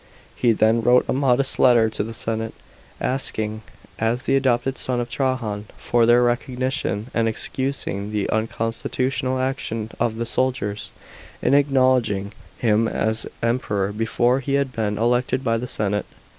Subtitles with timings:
[0.35, 2.55] He then wrote a modest letter to the senate,
[2.99, 3.61] asking,
[3.99, 10.15] as the adopted son of Trajan, for their recognition, and excusing the unconstitutional action of
[10.15, 10.91] the soldiers
[11.43, 16.07] in acknowledging him as Emperor before he had been elected by the senate.